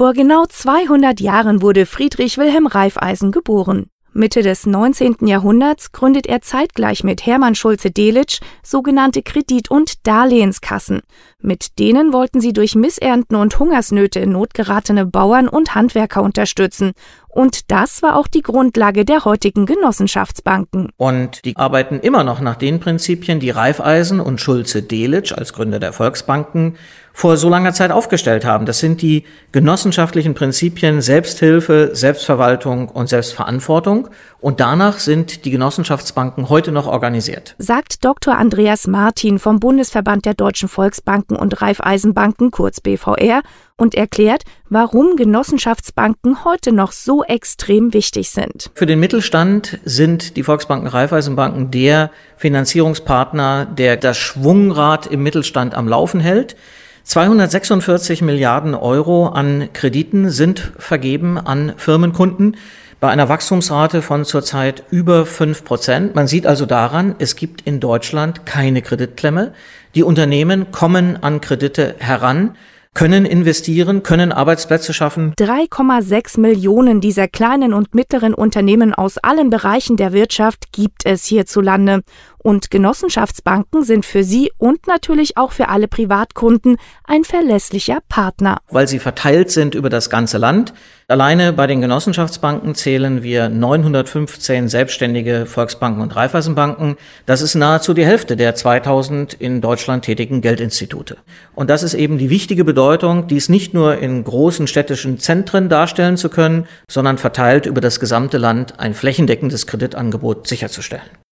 [0.00, 3.90] Vor genau 200 Jahren wurde Friedrich Wilhelm Raiffeisen geboren.
[4.14, 5.26] Mitte des 19.
[5.26, 11.02] Jahrhunderts gründet er zeitgleich mit Hermann Schulze-Delitzsch sogenannte Kredit- und Darlehenskassen.
[11.42, 16.92] Mit denen wollten sie durch Missernten und Hungersnöte in Not geratene Bauern und Handwerker unterstützen.
[17.32, 20.90] Und das war auch die Grundlage der heutigen Genossenschaftsbanken.
[20.96, 25.92] Und die arbeiten immer noch nach den Prinzipien, die Raiffeisen und Schulze-Delitzsch als Gründer der
[25.92, 26.76] Volksbanken
[27.12, 28.66] vor so langer Zeit aufgestellt haben.
[28.66, 34.08] Das sind die genossenschaftlichen Prinzipien Selbsthilfe, Selbstverwaltung und Selbstverantwortung.
[34.40, 37.54] Und danach sind die Genossenschaftsbanken heute noch organisiert.
[37.58, 38.36] Sagt Dr.
[38.36, 43.42] Andreas Martin vom Bundesverband der Deutschen Volksbanken und Raiffeisenbanken, kurz BVR,
[43.80, 48.70] und erklärt, warum Genossenschaftsbanken heute noch so extrem wichtig sind.
[48.74, 55.88] Für den Mittelstand sind die Volksbanken Raiffeisenbanken der Finanzierungspartner, der das Schwungrad im Mittelstand am
[55.88, 56.56] Laufen hält.
[57.04, 62.56] 246 Milliarden Euro an Krediten sind vergeben an Firmenkunden
[63.00, 66.14] bei einer Wachstumsrate von zurzeit über fünf Prozent.
[66.14, 69.54] Man sieht also daran, es gibt in Deutschland keine Kreditklemme.
[69.94, 72.56] Die Unternehmen kommen an Kredite heran
[72.94, 75.34] können investieren, können Arbeitsplätze schaffen.
[75.38, 82.02] 3,6 Millionen dieser kleinen und mittleren Unternehmen aus allen Bereichen der Wirtschaft gibt es hierzulande.
[82.42, 88.58] Und Genossenschaftsbanken sind für sie und natürlich auch für alle Privatkunden ein verlässlicher Partner.
[88.70, 90.72] Weil sie verteilt sind über das ganze Land.
[91.06, 96.96] Alleine bei den Genossenschaftsbanken zählen wir 915 selbstständige Volksbanken und Raiffeisenbanken.
[97.26, 101.18] Das ist nahezu die Hälfte der 2000 in Deutschland tätigen Geldinstitute.
[101.54, 106.16] Und das ist eben die wichtige Bedeutung, dies nicht nur in großen städtischen Zentren darstellen
[106.16, 111.20] zu können, sondern verteilt über das gesamte Land ein flächendeckendes Kreditangebot sicherzustellen.